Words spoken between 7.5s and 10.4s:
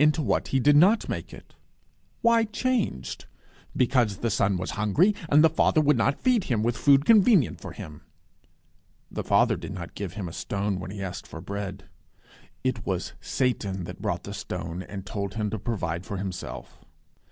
for him! The Father did not give him a